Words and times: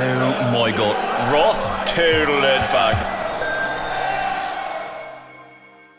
Oh 0.00 0.52
my 0.52 0.70
god. 0.70 1.32
Ross 1.32 1.68
total 1.90 2.38
it 2.38 2.70
back. 2.70 3.16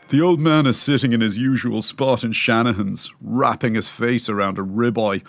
The 0.07 0.21
old 0.21 0.39
man 0.39 0.65
is 0.65 0.81
sitting 0.81 1.11
in 1.11 1.21
his 1.21 1.37
usual 1.37 1.81
spot 1.81 2.23
in 2.23 2.31
Shanahan's, 2.31 3.13
wrapping 3.21 3.75
his 3.75 3.87
face 3.89 4.29
around 4.29 4.57
a 4.57 4.63
ribeye. 4.63 5.23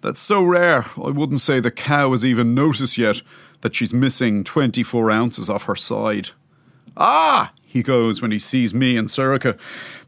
That's 0.00 0.20
so 0.20 0.42
rare, 0.42 0.84
I 0.96 1.10
wouldn't 1.10 1.40
say 1.40 1.60
the 1.60 1.70
cow 1.70 2.10
has 2.10 2.24
even 2.24 2.54
noticed 2.54 2.98
yet 2.98 3.22
that 3.60 3.74
she's 3.74 3.94
missing 3.94 4.44
24 4.44 5.10
ounces 5.10 5.48
off 5.48 5.64
her 5.64 5.76
side. 5.76 6.30
Ah! 6.96 7.52
he 7.62 7.82
goes 7.82 8.22
when 8.22 8.30
he 8.30 8.38
sees 8.38 8.72
me 8.72 8.96
and 8.96 9.08
Sorcha 9.08 9.58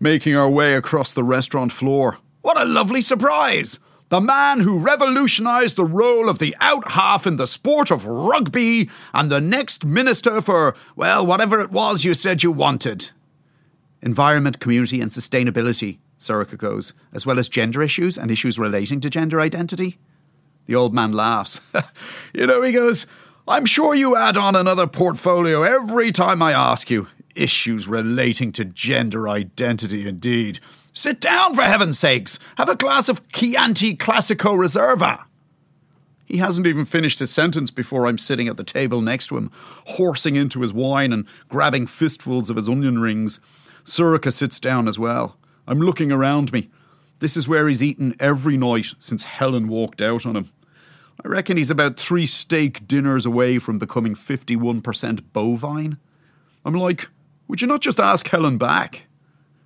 making 0.00 0.34
our 0.34 0.48
way 0.48 0.75
across 0.75 1.12
the 1.12 1.22
restaurant 1.22 1.70
floor. 1.70 2.19
What 2.41 2.60
a 2.60 2.64
lovely 2.64 3.00
surprise! 3.00 3.78
The 4.09 4.20
man 4.20 4.61
who 4.61 4.78
revolutionised 4.78 5.77
the 5.77 5.84
role 5.84 6.31
of 6.31 6.39
the 6.39 6.56
out 6.61 6.92
half 6.92 7.27
in 7.27 7.37
the 7.37 7.47
sport 7.47 7.91
of 7.91 8.06
rugby 8.06 8.89
and 9.12 9.31
the 9.31 9.41
next 9.41 9.84
minister 9.84 10.41
for, 10.41 10.75
well, 10.97 11.27
whatever 11.27 11.61
it 11.61 11.70
was 11.70 12.05
you 12.05 12.15
said 12.15 12.42
you 12.42 12.50
wanted. 12.50 13.11
Environment, 14.00 14.61
community, 14.61 15.03
and 15.03 15.11
sustainability, 15.11 15.98
Sorcha 16.19 16.56
goes, 16.56 16.95
as 17.12 17.27
well 17.27 17.39
as 17.39 17.50
gender 17.50 17.83
issues 17.83 18.17
and 18.17 18.31
issues 18.31 18.59
relating 18.59 19.00
to 19.00 19.11
gender 19.11 19.41
identity. 19.41 19.98
The 20.65 20.75
old 20.75 20.95
man 20.95 21.12
laughs. 21.12 21.61
you 22.33 22.47
know, 22.47 22.62
he 22.62 22.72
goes, 22.72 23.06
I'm 23.47 23.67
sure 23.67 23.95
you 23.95 24.17
add 24.17 24.37
on 24.39 24.56
another 24.56 24.87
portfolio 24.87 25.62
every 25.62 26.12
time 26.12 26.43
I 26.43 26.53
ask 26.53 26.91
you. 26.91 27.09
Issues 27.34 27.87
relating 27.87 28.53
to 28.53 28.65
gender 28.65 29.28
identity, 29.28 30.09
indeed. 30.09 30.61
Sit 30.98 31.20
down, 31.20 31.54
for 31.54 31.62
heaven's 31.62 31.96
sakes. 31.96 32.41
Have 32.56 32.68
a 32.68 32.74
glass 32.74 33.08
of 33.08 33.27
Chianti 33.28 33.96
Classico 33.96 34.56
Reserva. 34.58 35.27
He 36.26 36.38
hasn't 36.38 36.66
even 36.66 36.84
finished 36.84 37.20
his 37.20 37.31
sentence 37.31 37.70
before 37.70 38.04
I'm 38.04 38.19
sitting 38.19 38.48
at 38.48 38.56
the 38.56 38.64
table 38.64 39.00
next 39.00 39.28
to 39.28 39.37
him, 39.37 39.53
horsing 39.87 40.34
into 40.34 40.60
his 40.60 40.72
wine 40.72 41.12
and 41.12 41.25
grabbing 41.48 41.87
fistfuls 41.87 42.50
of 42.50 42.56
his 42.56 42.69
onion 42.69 42.98
rings. 42.98 43.38
Sorcha 43.84 44.32
sits 44.32 44.58
down 44.58 44.88
as 44.88 44.98
well. 44.98 45.37
I'm 45.69 45.78
looking 45.78 46.10
around 46.10 46.53
me. 46.53 46.69
This 47.20 47.37
is 47.37 47.47
where 47.47 47.69
he's 47.69 47.81
eaten 47.81 48.16
every 48.19 48.56
night 48.56 48.88
since 48.98 49.22
Helen 49.22 49.69
walked 49.69 50.03
out 50.03 50.26
on 50.26 50.34
him. 50.34 50.50
I 51.25 51.28
reckon 51.28 51.58
he's 51.58 51.70
about 51.70 51.97
three 51.97 52.26
steak 52.26 52.88
dinners 52.88 53.25
away 53.25 53.60
from 53.60 53.78
becoming 53.78 54.16
51% 54.16 55.22
bovine. 55.32 55.98
I'm 56.64 56.75
like, 56.75 57.08
would 57.47 57.60
you 57.60 57.69
not 57.69 57.82
just 57.82 58.00
ask 58.00 58.26
Helen 58.26 58.58
back? 58.58 59.07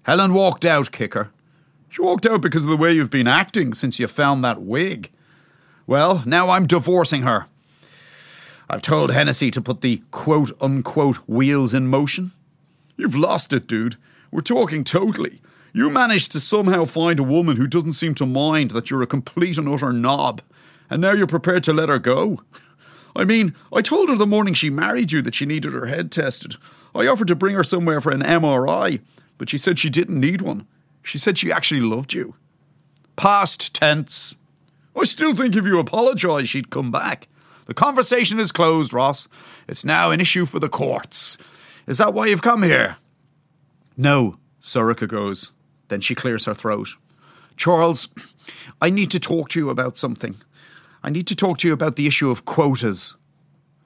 Helen 0.04 0.34
walked 0.34 0.64
out, 0.64 0.90
kicker. 0.90 1.30
She 1.88 2.02
walked 2.02 2.26
out 2.26 2.40
because 2.40 2.64
of 2.64 2.70
the 2.70 2.76
way 2.76 2.92
you've 2.92 3.10
been 3.10 3.28
acting 3.28 3.74
since 3.74 4.00
you 4.00 4.08
found 4.08 4.42
that 4.42 4.62
wig. 4.62 5.10
Well, 5.86 6.22
now 6.26 6.50
I'm 6.50 6.66
divorcing 6.66 7.22
her. 7.22 7.46
I've 8.68 8.82
told 8.82 9.10
Hennessy 9.10 9.50
to 9.50 9.60
put 9.60 9.82
the 9.82 10.02
quote 10.10 10.50
unquote 10.60 11.16
wheels 11.28 11.74
in 11.74 11.86
motion. 11.88 12.32
You've 12.96 13.14
lost 13.14 13.52
it, 13.52 13.66
dude. 13.66 13.96
We're 14.30 14.40
talking 14.40 14.84
totally. 14.84 15.42
You 15.74 15.90
managed 15.90 16.32
to 16.32 16.40
somehow 16.40 16.84
find 16.84 17.20
a 17.20 17.24
woman 17.24 17.56
who 17.56 17.66
doesn't 17.66 17.92
seem 17.92 18.14
to 18.16 18.26
mind 18.26 18.70
that 18.72 18.90
you're 18.90 19.02
a 19.02 19.06
complete 19.06 19.58
and 19.58 19.68
utter 19.68 19.92
knob, 19.92 20.42
and 20.88 21.00
now 21.00 21.12
you're 21.12 21.26
prepared 21.26 21.64
to 21.64 21.72
let 21.72 21.88
her 21.88 21.98
go. 21.98 22.42
I 23.16 23.24
mean, 23.24 23.54
I 23.72 23.82
told 23.82 24.08
her 24.08 24.16
the 24.16 24.26
morning 24.26 24.54
she 24.54 24.70
married 24.70 25.12
you 25.12 25.20
that 25.22 25.34
she 25.34 25.44
needed 25.44 25.74
her 25.74 25.86
head 25.86 26.10
tested. 26.10 26.56
I 26.94 27.06
offered 27.06 27.28
to 27.28 27.34
bring 27.34 27.56
her 27.56 27.64
somewhere 27.64 28.00
for 28.00 28.10
an 28.10 28.22
MRI, 28.22 29.00
but 29.42 29.50
she 29.50 29.58
said 29.58 29.76
she 29.76 29.90
didn't 29.90 30.20
need 30.20 30.40
one. 30.40 30.68
She 31.02 31.18
said 31.18 31.36
she 31.36 31.50
actually 31.50 31.80
loved 31.80 32.12
you. 32.12 32.36
Past 33.16 33.74
tense. 33.74 34.36
I 34.94 35.02
still 35.02 35.34
think 35.34 35.56
if 35.56 35.64
you 35.64 35.80
apologise, 35.80 36.48
she'd 36.48 36.70
come 36.70 36.92
back. 36.92 37.26
The 37.66 37.74
conversation 37.74 38.38
is 38.38 38.52
closed, 38.52 38.92
Ross. 38.92 39.26
It's 39.66 39.84
now 39.84 40.12
an 40.12 40.20
issue 40.20 40.46
for 40.46 40.60
the 40.60 40.68
courts. 40.68 41.38
Is 41.88 41.98
that 41.98 42.14
why 42.14 42.26
you've 42.26 42.40
come 42.40 42.62
here? 42.62 42.98
No, 43.96 44.36
Sorcha 44.60 45.08
goes. 45.08 45.50
Then 45.88 46.00
she 46.00 46.14
clears 46.14 46.44
her 46.44 46.54
throat. 46.54 46.90
Charles, 47.56 48.06
I 48.80 48.90
need 48.90 49.10
to 49.10 49.18
talk 49.18 49.48
to 49.48 49.58
you 49.58 49.70
about 49.70 49.96
something. 49.96 50.36
I 51.02 51.10
need 51.10 51.26
to 51.26 51.34
talk 51.34 51.58
to 51.58 51.66
you 51.66 51.74
about 51.74 51.96
the 51.96 52.06
issue 52.06 52.30
of 52.30 52.44
quotas. 52.44 53.16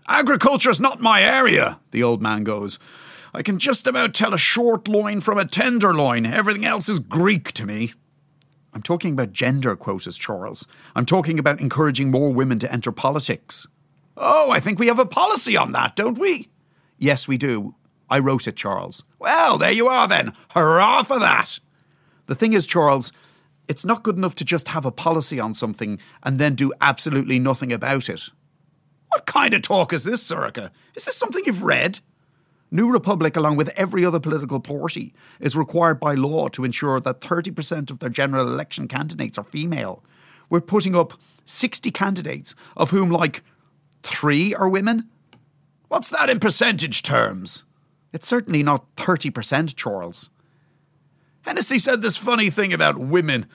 Agriculture's 0.07 0.81
not 0.81 1.01
my 1.01 1.23
area, 1.23 1.81
the 1.93 2.03
old 2.03 2.21
man 2.21 2.45
goes. 2.45 2.79
I 3.37 3.43
can 3.43 3.59
just 3.59 3.87
about 3.87 4.15
tell 4.15 4.33
a 4.33 4.39
short 4.39 4.89
loin 4.89 5.21
from 5.21 5.37
a 5.37 5.45
tenderloin. 5.45 6.25
Everything 6.25 6.65
else 6.65 6.89
is 6.89 7.01
Greek 7.01 7.53
to 7.53 7.67
me. 7.67 7.93
I'm 8.73 8.81
talking 8.81 9.13
about 9.13 9.35
gender 9.35 9.77
quotas, 9.77 10.17
Charles. 10.17 10.67
I'm 10.95 11.05
talking 11.05 11.39
about 11.39 11.61
encouraging 11.61 12.11
more 12.11 12.33
women 12.33 12.59
to 12.61 12.73
enter 12.73 12.93
politics. 12.93 13.67
Oh, 14.17 14.51
I 14.51 14.59
think 14.59 14.79
we 14.79 14.87
have 14.87 14.99
a 14.99 15.05
policy 15.05 15.55
on 15.55 15.73
that, 15.73 15.97
don't 15.97 16.17
we? 16.19 16.49
Yes, 16.97 17.29
we 17.29 17.37
do. 17.37 17.75
I 18.09 18.21
wrote 18.21 18.49
it, 18.49 18.57
Charles. 18.57 19.05
Well, 19.19 19.59
there 19.59 19.71
you 19.71 19.87
are 19.87 20.09
then. 20.09 20.33
Hurrah 20.55 21.03
for 21.03 21.19
that. 21.19 21.61
The 22.25 22.35
thing 22.35 22.55
is, 22.55 22.67
Charles, 22.67 23.13
it's 23.69 23.85
not 23.85 24.03
good 24.03 24.17
enough 24.17 24.35
to 24.37 24.47
just 24.47 24.69
have 24.69 24.87
a 24.87 24.91
policy 24.91 25.39
on 25.39 25.53
something 25.53 25.99
and 26.23 26.39
then 26.39 26.55
do 26.55 26.73
absolutely 26.81 27.39
nothing 27.39 27.71
about 27.71 28.09
it. 28.09 28.31
What 29.09 29.27
kind 29.27 29.53
of 29.53 29.61
talk 29.61 29.93
is 29.93 30.05
this, 30.05 30.27
Sorcha? 30.27 30.71
Is 30.95 31.05
this 31.05 31.17
something 31.19 31.43
you've 31.45 31.63
read? 31.63 32.01
New 32.71 32.91
Republic, 32.91 33.37
along 33.37 33.57
with 33.57 33.69
every 33.77 34.05
other 34.05 34.19
political 34.19 34.61
party, 34.61 35.15
is 35.41 35.57
required 35.57 36.01
by 36.01 36.15
law 36.15 36.49
to 36.49 36.65
ensure 36.65 36.99
that 37.01 37.21
30% 37.21 37.91
of 37.91 38.01
their 38.01 38.11
general 38.11 38.49
election 38.49 38.89
candidates 38.89 39.39
are 39.39 39.45
female. 39.45 40.03
We're 40.51 40.61
putting 40.61 40.97
up 40.97 41.13
60 41.45 41.91
candidates, 41.93 42.55
of 42.77 42.91
whom, 42.91 43.09
like, 43.09 43.43
three 44.03 44.55
are 44.55 44.69
women. 44.69 45.09
What's 45.89 46.11
that 46.11 46.29
in 46.29 46.41
percentage 46.41 47.03
terms? 47.03 47.65
It's 48.13 48.27
certainly 48.27 48.63
not 48.63 48.97
30%, 48.97 49.77
Charles. 49.77 50.31
Hennessy 51.43 51.79
said 51.79 52.03
this 52.03 52.17
funny 52.17 52.51
thing 52.51 52.73
about 52.73 52.99
women. 52.99 53.47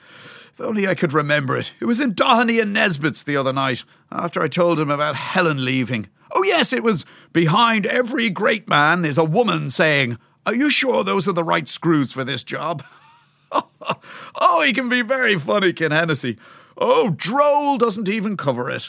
If 0.52 0.60
only 0.60 0.86
I 0.86 0.94
could 0.94 1.12
remember 1.12 1.56
it. 1.56 1.74
It 1.80 1.84
was 1.84 2.00
in 2.00 2.14
Doheny 2.14 2.60
and 2.60 2.72
Nesbitt's 2.72 3.24
the 3.24 3.36
other 3.36 3.52
night, 3.52 3.84
after 4.10 4.42
I 4.42 4.48
told 4.48 4.80
him 4.80 4.90
about 4.90 5.16
Helen 5.16 5.64
leaving. 5.64 6.08
Oh, 6.34 6.42
yes, 6.44 6.72
it 6.72 6.82
was 6.82 7.04
behind 7.32 7.86
every 7.86 8.30
great 8.30 8.68
man 8.68 9.04
is 9.04 9.18
a 9.18 9.24
woman 9.24 9.70
saying, 9.70 10.18
Are 10.46 10.54
you 10.54 10.70
sure 10.70 11.04
those 11.04 11.28
are 11.28 11.32
the 11.32 11.44
right 11.44 11.68
screws 11.68 12.12
for 12.12 12.24
this 12.24 12.42
job? 12.42 12.82
oh, 13.52 14.62
he 14.64 14.72
can 14.72 14.88
be 14.88 15.02
very 15.02 15.38
funny, 15.38 15.72
Ken 15.72 15.90
Hennessy. 15.90 16.38
Oh, 16.78 17.10
droll 17.10 17.76
doesn't 17.76 18.08
even 18.08 18.36
cover 18.36 18.70
it. 18.70 18.88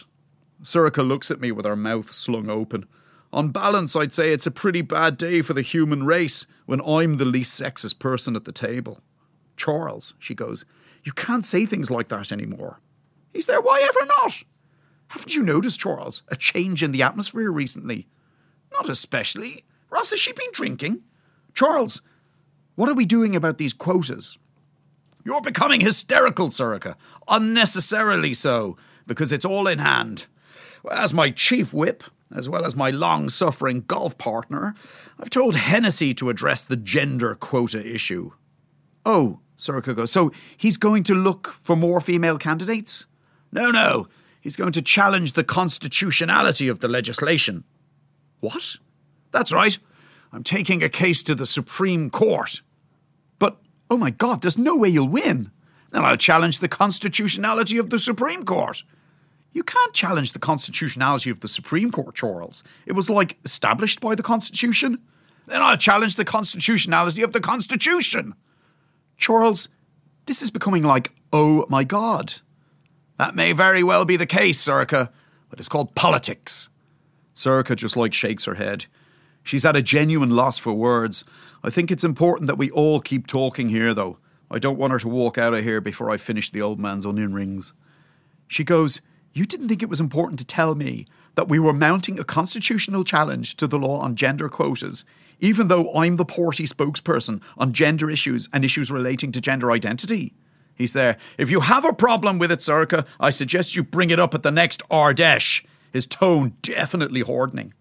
Sorcha 0.62 1.06
looks 1.06 1.30
at 1.30 1.42
me 1.42 1.52
with 1.52 1.66
her 1.66 1.76
mouth 1.76 2.12
slung 2.12 2.50
open. 2.50 2.86
On 3.34 3.50
balance, 3.50 3.96
I'd 3.96 4.14
say 4.14 4.32
it's 4.32 4.48
a 4.48 4.52
pretty 4.52 4.82
bad 4.82 5.18
day 5.18 5.42
for 5.42 5.54
the 5.54 5.62
human 5.62 6.06
race 6.06 6.46
when 6.66 6.82
I'm 6.82 7.18
the 7.18 7.26
least 7.26 7.60
sexist 7.60 8.00
person 8.00 8.36
at 8.36 8.46
the 8.46 8.52
table. 8.52 9.02
Charles, 9.58 10.14
she 10.20 10.34
goes, 10.34 10.66
you 11.04 11.12
can't 11.12 11.46
say 11.46 11.66
things 11.66 11.92
like 11.92 12.08
that 12.08 12.32
anymore. 12.32 12.80
He's 13.34 13.48
there, 13.48 13.60
why 13.60 13.82
ever 13.82 14.06
not? 14.06 14.44
Haven't 15.14 15.36
you 15.36 15.44
noticed, 15.44 15.80
Charles, 15.80 16.24
a 16.30 16.36
change 16.36 16.82
in 16.82 16.92
the 16.92 17.04
atmosphere 17.04 17.52
recently? 17.52 18.08
Not 18.72 18.90
especially. 18.90 19.64
Ross, 19.92 20.10
has 20.10 20.20
she 20.20 20.34
been 20.34 20.50
drinking? 20.54 21.04
Charles, 21.54 22.02
What 22.74 22.90
are 22.90 22.96
we 22.96 23.06
doing 23.06 23.36
about 23.36 23.60
these 23.60 23.74
quotas? 23.74 24.40
You're 25.24 25.40
becoming 25.42 25.82
hysterical, 25.82 26.48
Sorcha. 26.50 26.96
Unnecessarily 27.30 28.34
so, 28.34 28.76
because 29.06 29.32
it's 29.32 29.46
all 29.46 29.68
in 29.68 29.78
hand. 29.78 30.26
As 30.92 31.14
my 31.14 31.30
chief 31.30 31.76
whip, 31.76 32.04
as 32.34 32.50
well 32.50 32.66
as 32.66 32.76
my 32.76 32.90
long 32.90 33.30
suffering 33.30 33.82
golf 33.86 34.18
partner, 34.18 34.74
I've 35.20 35.30
told 35.30 35.56
Hennessy 35.56 36.16
to 36.16 36.32
address 36.32 36.66
the 36.66 36.76
gender 36.76 37.36
quota 37.36 37.88
issue. 37.88 38.32
Oh, 39.06 39.42
Sorcha 39.60 39.96
goes, 39.96 40.12
so 40.12 40.32
he's 40.58 40.78
going 40.78 41.04
to 41.04 41.14
look 41.14 41.50
for 41.62 41.76
more 41.76 42.02
female 42.02 42.40
candidates? 42.40 43.06
No, 43.52 43.70
no. 43.70 44.08
He's 44.44 44.58
going 44.58 44.74
to 44.74 44.82
challenge 44.82 45.34
the 45.34 45.44
constitutionality 45.46 46.68
of 46.68 46.82
the 46.82 46.90
legislation. 46.90 47.64
What? 48.42 48.76
That's 49.32 49.54
right. 49.54 49.78
I'm 50.34 50.44
taking 50.44 50.84
a 50.84 50.90
case 50.90 51.24
to 51.24 51.34
the 51.34 51.46
Supreme 51.46 52.10
Court. 52.10 52.62
But, 53.40 53.58
oh 53.90 53.96
my 53.96 54.10
God, 54.10 54.42
there's 54.42 54.58
no 54.58 54.76
way 54.76 54.90
you'll 54.90 55.08
win. 55.08 55.52
Then 55.92 56.04
I'll 56.04 56.18
challenge 56.18 56.60
the 56.60 56.68
constitutionality 56.68 57.78
of 57.78 57.90
the 57.90 57.98
Supreme 57.98 58.44
Court. 58.44 58.84
You 59.54 59.64
can't 59.64 59.94
challenge 59.94 60.34
the 60.34 60.40
constitutionality 60.40 61.30
of 61.30 61.40
the 61.40 61.48
Supreme 61.48 61.90
Court, 61.90 62.14
Charles. 62.14 62.66
It 62.86 62.94
was 62.94 63.10
like 63.10 63.38
established 63.46 64.02
by 64.02 64.14
the 64.14 64.24
Constitution. 64.24 65.00
Then 65.48 65.62
I'll 65.62 65.78
challenge 65.78 66.18
the 66.18 66.26
constitutionality 66.26 67.22
of 67.22 67.32
the 67.32 67.40
Constitution. 67.40 68.36
Charles, 69.16 69.70
this 70.26 70.42
is 70.42 70.52
becoming 70.52 70.84
like, 70.84 71.14
oh 71.32 71.66
my 71.70 71.86
God. 71.86 72.34
That 73.18 73.36
may 73.36 73.54
very 73.54 73.84
well 73.84 74.06
be 74.06 74.18
the 74.18 74.26
case, 74.26 74.64
Sorcha, 74.64 75.10
but 75.50 75.60
it's 75.60 75.70
called 75.70 75.96
politics. 75.96 76.70
Sorcha 77.36 77.76
just 77.76 77.98
like 77.98 78.14
shakes 78.14 78.46
her 78.46 78.56
head. 78.56 78.86
She's 79.44 79.66
at 79.66 79.76
a 79.76 79.82
genuine 79.82 80.32
loss 80.32 80.58
for 80.58 80.74
words. 80.74 81.26
I 81.64 81.70
think 81.70 81.92
it's 81.92 82.04
important 82.04 82.48
that 82.48 82.58
we 82.58 82.72
all 82.72 83.00
keep 83.00 83.28
talking 83.28 83.70
here, 83.70 83.94
though. 83.94 84.18
I 84.50 84.60
don't 84.60 84.78
want 84.78 84.94
her 84.94 85.00
to 85.00 85.08
walk 85.08 85.38
out 85.38 85.54
of 85.54 85.64
here 85.64 85.82
before 85.82 86.10
I 86.10 86.18
finish 86.18 86.50
the 86.50 86.62
old 86.62 86.80
man's 86.80 87.06
onion 87.06 87.34
rings. 87.34 87.74
She 88.48 88.64
goes, 88.64 89.02
You 89.34 89.46
didn't 89.46 89.68
think 89.68 89.82
it 89.82 89.90
was 89.90 90.00
important 90.00 90.40
to 90.40 90.46
tell 90.46 90.76
me 90.76 91.06
that 91.36 91.50
we 91.50 91.60
were 91.60 91.74
mounting 91.74 92.20
a 92.20 92.24
constitutional 92.24 93.04
challenge 93.04 93.58
to 93.58 93.68
the 93.68 93.80
law 93.80 94.00
on 94.00 94.16
gender 94.16 94.50
quotas, 94.50 95.06
even 95.40 95.68
though 95.68 95.94
I'm 95.94 96.16
the 96.16 96.26
party 96.26 96.66
spokesperson 96.66 97.42
on 97.58 97.74
gender 97.74 98.10
issues 98.10 98.48
and 98.54 98.64
issues 98.64 98.92
relating 98.92 99.32
to 99.32 99.42
gender 99.42 99.72
identity? 99.72 100.34
He's 100.84 100.92
there. 100.92 101.16
If 101.38 101.50
you 101.50 101.62
have 101.62 101.86
a 101.86 101.94
problem 101.94 102.40
with 102.40 102.52
it, 102.52 102.60
Sorcha, 102.60 103.08
I 103.18 103.30
suggest 103.30 103.74
you 103.74 103.84
bring 103.84 104.10
it 104.10 104.20
up 104.20 104.36
at 104.36 104.44
the 104.44 104.52
next 104.52 104.84
Ard 104.92 105.16
Fheis. 105.16 105.66
His 105.94 106.06
tone 106.06 106.58
definitely 106.62 107.22
hardening. 107.22 107.74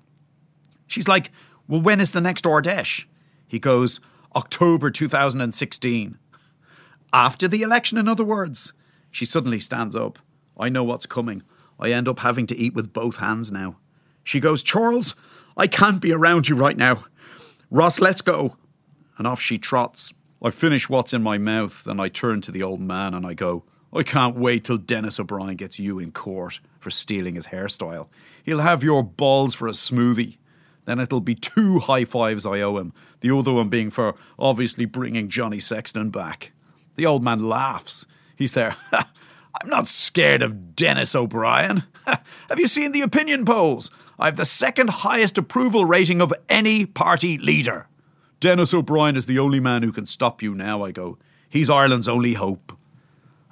She's 0.87 1.09
like, 1.09 1.33
Well, 1.67 1.81
when 1.83 2.01
is 2.01 2.13
the 2.13 2.21
next 2.21 2.47
Ard 2.47 2.67
Fheis? 2.67 3.07
He 3.49 3.59
goes, 3.59 3.99
October 4.37 4.89
2016. 4.89 6.17
After 7.13 7.49
the 7.49 7.63
election, 7.63 7.99
in 7.99 8.07
other 8.07 8.23
words. 8.23 8.73
She 9.11 9.27
suddenly 9.27 9.59
stands 9.59 9.97
up. 9.97 10.21
I 10.57 10.69
know 10.69 10.85
what's 10.85 11.07
coming. 11.07 11.43
I 11.81 11.91
end 11.91 12.07
up 12.07 12.21
having 12.21 12.47
to 12.47 12.57
eat 12.57 12.73
with 12.73 12.93
both 12.93 13.17
hands 13.17 13.51
now. 13.51 13.79
She 14.23 14.39
goes, 14.39 14.63
Charles, 14.63 15.17
I 15.57 15.67
can't 15.67 16.01
be 16.01 16.13
around 16.13 16.49
you 16.49 16.55
right 16.55 16.77
now. 16.77 17.07
Ross, 17.69 18.01
let's 18.01 18.23
go. 18.23 18.59
And 19.19 19.27
off 19.27 19.41
she 19.41 19.59
trots. 19.59 20.15
I 20.45 20.51
finish 20.51 20.89
what's 20.89 21.13
in 21.13 21.23
my 21.23 21.39
mouth 21.39 21.87
and 21.87 22.01
I 22.01 22.09
turn 22.09 22.41
to 22.43 22.51
the 22.51 22.65
old 22.65 22.81
man 22.81 23.15
and 23.15 23.25
I 23.25 23.33
go, 23.33 23.63
I 23.95 24.03
can't 24.03 24.37
wait 24.37 24.65
till 24.65 24.79
Denis 24.79 25.21
O'Brien 25.21 25.55
gets 25.55 25.79
you 25.79 26.01
in 26.01 26.11
court 26.11 26.59
for 26.81 26.91
stealing 26.91 27.37
his 27.37 27.49
hairstyle. 27.49 28.09
He'll 28.43 28.61
have 28.61 28.83
your 28.83 29.05
balls 29.05 29.55
for 29.55 29.69
a 29.69 29.73
smoothie. 29.73 30.39
Then 30.85 30.99
it'll 30.99 31.21
be 31.21 31.37
two 31.37 31.79
high 31.79 32.05
fives 32.05 32.45
I 32.45 32.61
owe 32.61 32.79
him, 32.79 32.93
the 33.21 33.31
other 33.37 33.53
one 33.53 33.69
being 33.69 33.91
for 33.91 34.17
obviously 34.37 34.85
bringing 34.85 35.29
Johnny 35.29 35.61
Sexton 35.61 36.11
back. 36.11 36.51
The 36.97 37.07
old 37.07 37.23
man 37.23 37.49
laughs. 37.49 38.05
He's 38.35 38.53
there. 38.53 38.75
I'm 38.93 39.69
not 39.69 39.87
scared 39.87 40.43
of 40.43 40.75
Denis 40.75 41.15
O'Brien. 41.15 41.85
have 42.07 42.59
you 42.59 42.67
seen 42.67 42.91
the 42.91 43.03
opinion 43.03 43.45
polls? 43.45 43.93
I've 44.19 44.37
the 44.37 44.45
second 44.45 44.91
highest 44.91 45.39
approval 45.39 45.85
rating 45.85 46.21
of 46.21 46.35
any 46.49 46.85
party 46.85 47.39
leader. 47.39 47.87
Denis 48.43 48.75
O'Brien 48.75 49.17
is 49.17 49.27
the 49.27 49.39
only 49.39 49.61
man 49.61 49.85
who 49.85 49.93
can 49.93 50.05
stop 50.05 50.43
you 50.43 50.53
now, 50.53 50.83
I 50.83 50.91
go. 50.91 51.17
He's 51.49 51.71
Ireland's 51.71 52.09
only 52.09 52.35
hope. 52.35 52.77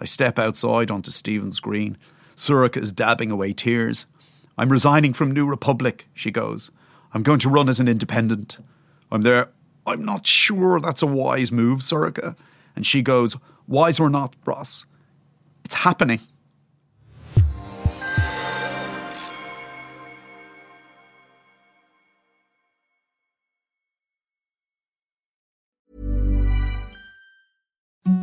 I 0.01 0.05
step 0.05 0.37
outside 0.37 0.91
onto 0.91 1.13
Stephen's 1.13 1.61
Green. 1.61 1.97
Sorcha 2.35 2.79
is 2.79 2.91
dabbing 2.91 3.31
away 3.31 3.53
tears. 3.53 4.07
I'm 4.59 4.73
resigning 4.73 5.13
from 5.13 5.31
New 5.31 5.47
Republic, 5.47 6.09
she 6.13 6.33
goes. 6.33 6.73
I'm 7.15 7.23
going 7.23 7.39
to 7.39 7.49
run 7.49 7.69
as 7.69 7.79
an 7.79 7.87
independent. 7.87 8.59
I'm 9.13 9.23
there. 9.23 9.51
I'm 9.87 10.05
not 10.05 10.27
sure 10.27 10.81
that's 10.81 11.03
a 11.03 11.07
wise 11.07 11.53
move, 11.53 11.83
Sorcha. 11.83 12.35
And 12.75 12.85
she 12.85 13.01
goes, 13.01 13.37
Wise 13.69 14.01
or 14.01 14.11
not, 14.11 14.35
Ross, 14.45 14.87
it's 15.65 15.77
happening. 15.77 16.19